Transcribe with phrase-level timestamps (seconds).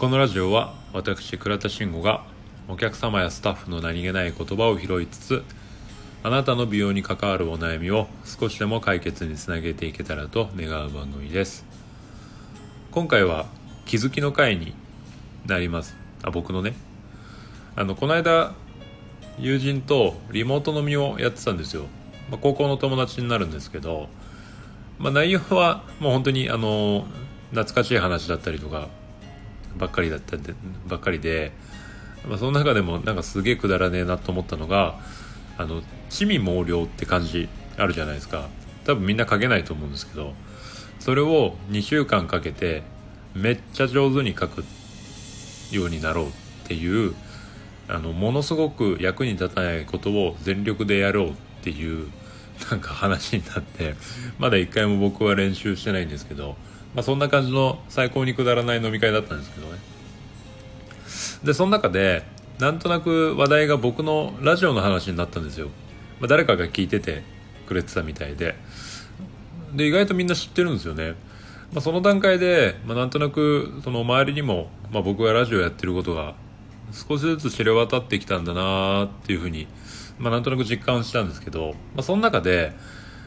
[0.00, 2.24] このラジオは私倉田慎吾が
[2.68, 5.42] お客様やスタッフの何気ない言葉を拾いつつ
[6.22, 11.66] あなたの美容に関わるお悩みを少しでも解決につなげていけたらと願う番組です。
[12.92, 13.44] 今回は
[13.84, 14.72] 気づきの回に
[15.44, 15.94] なります。
[16.22, 16.72] あ僕のね。
[17.76, 18.54] あのこの間
[19.38, 21.82] 友人とリモート飲みをやってたんですよ、
[22.30, 24.08] まあ、高校の友達になるんですけど、
[24.98, 27.04] まあ、内容はもう本当にあの
[27.50, 28.88] 懐かしい話だったりとか
[29.80, 30.54] ばっかりだったで
[30.86, 31.52] ばっかりで、
[32.28, 35.00] まあ、その中でもなんかすげえくだらねえなと思ったのが
[35.56, 38.48] あの地味猛量って感じあるじゃないですか。
[38.84, 40.34] 多分みんな書けないと思うんですけど
[40.98, 42.82] それを2週間かけて
[43.34, 44.64] めっちゃ上手に書く
[45.70, 46.30] ようになろうっ
[46.64, 47.14] ていう
[47.88, 52.08] あのものすごく役に立たないことを全力でやろうっていう
[52.70, 53.94] なんか話になって
[54.38, 56.56] まだ一回も僕は練習してないんですけど
[56.94, 59.78] まあ、そんな感じの最高にくだらない飲み会だったんですけどね。
[61.44, 62.24] でその中で
[62.58, 65.68] なんとなく話題が僕のラジオの話になったんですよ、
[66.20, 67.22] まあ、誰かが聞いてて
[67.66, 68.54] くれてたみたいで。
[69.74, 71.14] で意外とみんな知ってるんですよね、
[71.72, 76.34] まあ、その段階で、まあ、なんとなくその周りにも、まあ、僕がラジオやってることが
[76.92, 79.68] 少しずつ知れ渡ってきたんだなっていうふうに、
[80.18, 82.72] まあ、なんとなく実感したんですけど、まあ、その中で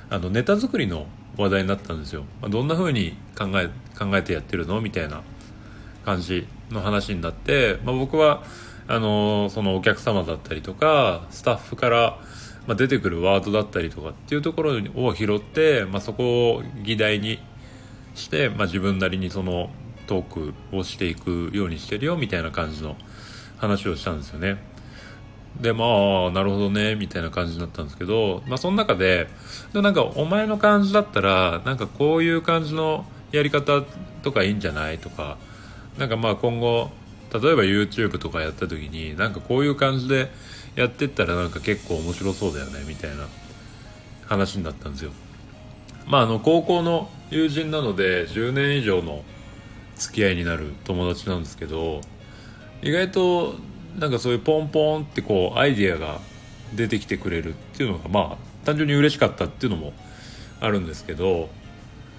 [0.09, 4.81] あのネタ作りの話題になったんですよ、まあ、どんな風に考え考えてやってるの？
[4.81, 5.21] みたいな
[6.05, 8.43] 感じの話になって、まあ、僕は
[8.87, 12.19] あのそのお客様だったりとかスタッフから、
[12.67, 17.39] まあ、出てくるワードだったりとかっていうところを拾って、まあ、そこを議題に
[18.15, 19.69] して、まあ、自分なりにその
[20.07, 22.97] トークをしていくようにしてるよみたいな感じの
[23.57, 24.57] 話をしたんですよね。
[25.61, 25.85] でま
[26.27, 29.27] あなるほどねみたいな感じだったんですけど、まあ、その中で
[29.73, 33.83] でなんかお前の感じだったらなんかこういう感じのやり方
[34.23, 35.37] とかいいんじゃないとか
[35.97, 36.89] なんかまあ今後
[37.33, 40.29] 例えば YouTube とかやった時になんかこういう感じで
[40.75, 43.25] やってったらなんか結構面白そうだよねみたいな
[44.25, 45.11] 話になったんですよ。
[46.07, 49.23] まああの高校の友人なので10年以上の
[49.95, 52.01] 付き合いになる友達なんですけど
[52.81, 53.55] 意外と
[53.97, 56.19] なんかそういうポンポンってこうアイディアが
[56.73, 59.93] 出てきてくれるっていうのがまあ単純に嬉しかったっていうのも
[60.59, 61.49] あるんですけど、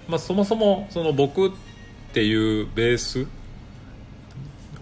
[0.09, 1.51] まあ、そもそもその僕っ
[2.13, 3.27] ていうベース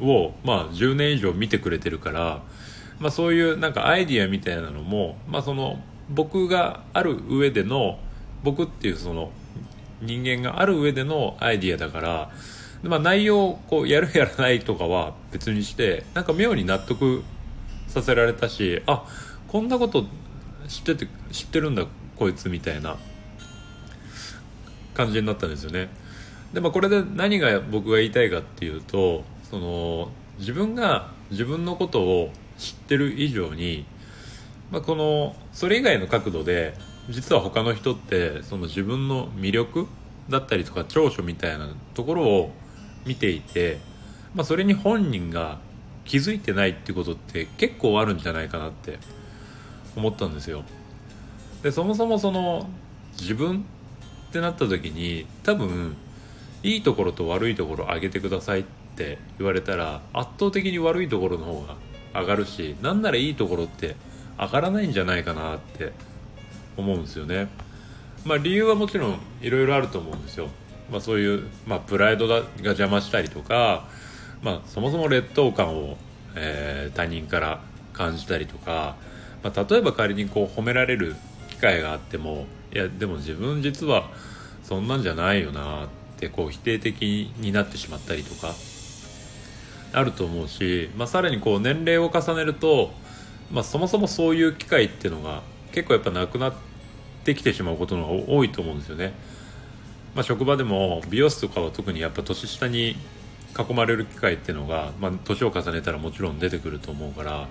[0.01, 2.43] をまあ10年以上見てくれてるから、
[2.99, 5.79] まあ、そういうなんかアイディアみたいなのも、まあ、その
[6.11, 7.99] 僕がある上での
[8.43, 9.31] 僕っていうその
[10.01, 12.31] 人間がある上でのアイディアだから
[12.83, 17.23] まあ、内容をこうやるやらないとかは別にしてなんか妙に納得
[17.87, 19.05] させられたしあ
[19.47, 20.05] こんなこと
[20.67, 22.97] 知ってて知ってるんだこいつみたいな
[24.95, 25.89] 感じになったんですよね。
[26.53, 33.87] でまあこれで何が僕が言いたいかっていうとその自分が自分のことを知ってる以上に、
[34.71, 36.75] まあ、このそれ以外の角度で
[37.09, 39.87] 実は他の人ってその自分の魅力
[40.29, 42.53] だったりとか長所みたいなところを
[43.07, 43.79] 見ていて、
[44.35, 45.59] まあ、それに本人が
[46.05, 48.99] 気づいてないってことって結構あるんじゃないかなって
[49.97, 50.65] 思ったんですよ。
[51.63, 52.69] でそもそもその
[53.21, 53.65] 自分
[54.29, 55.97] ってなった時に多分
[56.63, 58.65] いいところと悪いところ上げてくださいっ
[58.97, 61.77] て言われたら圧倒的に悪いところの方が
[62.21, 63.97] 上がるしなんならいいところって
[64.39, 65.93] 上がらないんじゃないかなって
[66.77, 67.49] 思うんですよね。
[68.25, 70.49] まあ理由はもちろんいろいろあると思うんですよ。
[70.93, 73.89] まあ、そういう、まあ、プライドが邪魔したりとか、
[74.43, 75.97] まあ、そもそも劣等感を、
[76.37, 77.61] えー、他人から
[77.95, 78.97] 感じたりとか、
[79.43, 81.17] まあ、例えば仮にこう褒められる
[81.49, 84.11] 機会があってもいやでも自分実は
[84.63, 85.89] そんなんじゃないよなっ
[86.19, 88.55] てこう否定的になってしまったりとか
[89.95, 92.93] あると思うし、まあ、さらにこう年齢を重ねると、
[93.51, 95.43] まあ、そもそもそういう機会っていうのが
[95.73, 96.55] 結構やっぱなくなっ
[97.25, 99.15] てきてしまうことの方が多いと思うんですよね。
[100.15, 102.97] まあ、職場でも美容室とかは特にやっぱ年下に
[103.59, 107.49] 囲まれる機会っていうのが、まあ、年を重ねたらもちろん出てくると思うから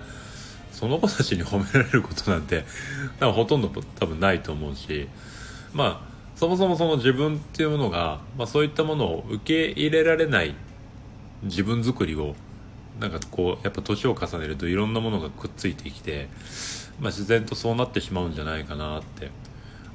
[0.72, 2.64] その子たちに褒められることなんて
[3.20, 5.08] 多分ほとんど多分ないと思うし
[5.72, 10.54] まあそもそもその自分っていうものが、まあ、そういったものを受け入れられない
[11.44, 12.34] 自分作りを
[13.00, 16.28] なんかこうやっぱ年を重ねるといろんなものがくっついてきて、
[17.00, 19.30] まあ、自然とそうなってしまうんじゃないかなって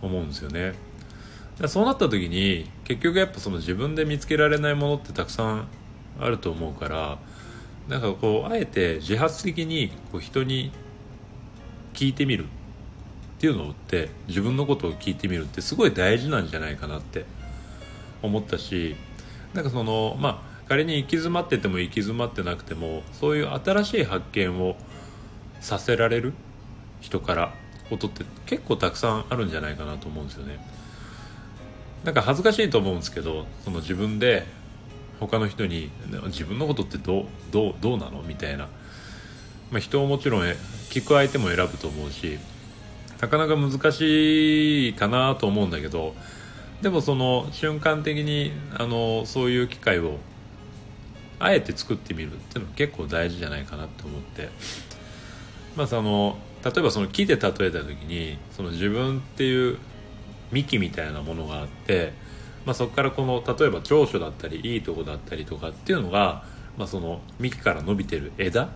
[0.01, 0.73] 思うんですよね。
[1.65, 5.67] そうなった時に結局やっぱその自分で見つけられないものってたくさん
[6.19, 7.17] あると思うから
[7.87, 10.71] なんかこうあえて自発的にこう人に
[11.93, 12.47] 聞いてみるっ
[13.39, 17.25] ていうのって自分のことを聞いてみるってすごい大事なんじゃないかなって
[18.21, 18.95] 思ったし
[19.53, 24.75] なんかそのまあ仮に行き詰まってても行き詰まってなくてもそういう新しい発見を
[25.61, 26.33] させられる
[26.99, 27.53] 人から
[27.89, 30.59] ことって結構たくさんあるんじゃないかなと思うんですよね。
[32.03, 34.45] なんか恥ずかしいと思うんですけどその自分で
[35.19, 35.89] 他の人に
[36.27, 38.21] 自分のことってどうどうどうなの？
[38.21, 38.67] みたいな、
[39.71, 40.43] まあ、人をもちろん
[40.89, 42.37] 聞く相手も選ぶと思うし
[43.19, 46.13] なかなか難しいかなと思うんだけど
[46.81, 50.17] でもその瞬間的にあのそういう機会を
[51.39, 54.49] あえて作ってみるっていうのは結構大事じゃないかなって思って。
[55.75, 59.77] まあその例えばその木で例えた時にその自分っていう
[60.51, 62.13] 幹みたいなものがあって、
[62.65, 66.43] まあ、そこからこの例えば長所だったりいいとこだったりとかっていうのが、
[66.77, 68.69] まあ、その幹から伸びてる枝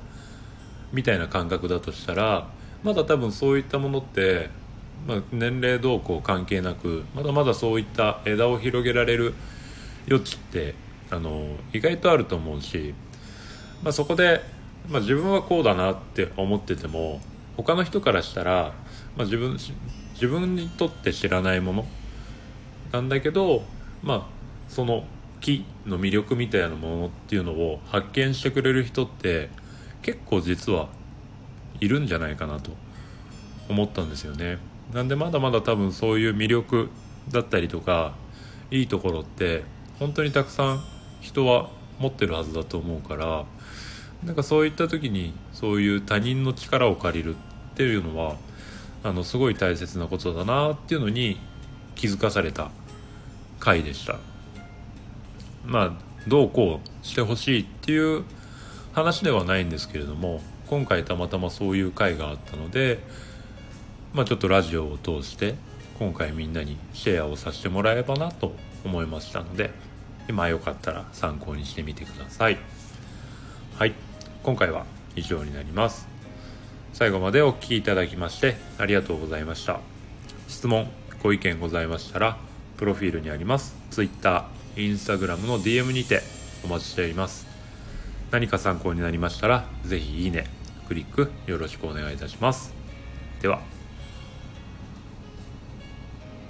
[0.94, 2.48] みたいな感覚だとしたら
[2.84, 4.50] まだ多分そういったものって、
[5.08, 9.34] まあ、年齢動向関係なくまだまだそういった枝を広げられる
[10.08, 10.74] 余地って
[11.10, 12.94] あの意外とあると思うし、
[13.84, 14.42] まあ、そこで、
[14.90, 17.20] まあ、自分はこうだなって思ってても
[17.58, 18.74] 他の人からしたら、
[19.18, 19.58] まあ、自分
[20.22, 21.86] 自分にとって知らないもの。
[22.92, 23.64] なんだけど
[24.04, 24.26] まあ
[24.68, 25.06] その
[25.40, 29.50] 木の魅力みたいなものっていうのを発見してくれる人って
[30.04, 30.90] 結構実は
[31.80, 32.70] いるんじゃないかなと
[33.68, 34.60] 思ったんですよね。
[34.94, 36.90] なんでまだまだ多分そういう魅力
[37.32, 38.14] だったりとか
[38.70, 39.64] いいところって
[39.98, 40.84] 本当にたくさん
[41.22, 43.46] 人は持ってるはずだと思うから
[44.24, 48.36] なんかそういった時にそういう他人の力を借りるっていうのは
[49.04, 51.40] あのすごい大切なことだなっていうのに
[51.96, 52.72] 気づかされた
[53.60, 54.18] 回でした。
[55.66, 55.92] まあ
[56.28, 58.24] どうこうしてほしいっていう
[58.94, 63.00] 話ではないんですけれども今回たまたまそういう回があったので
[64.14, 65.56] まあちょっとラジオを通して
[66.00, 69.72] 今回みんなにシェアをさせてもらえばなと思いましたので
[70.28, 72.58] 今よかったら参考にしてみてください。
[73.78, 73.94] はい。
[74.44, 76.11] 今回は以上になります。
[76.94, 79.80] 最後までお聴きいただきましてありがとうございました。
[80.48, 80.90] 質問
[81.24, 82.38] ご意見ございましたら
[82.78, 84.46] プロフィールにあります Twitter、
[84.76, 86.22] Instagram の DM にて
[86.64, 87.48] お待ちしております。
[88.32, 90.46] 何か参考になりましたら是非いいね
[90.88, 92.74] クリックよろしくお願いいたします。
[93.42, 93.81] では。